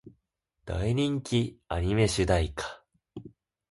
[0.65, 2.83] 大人気アニメ主題歌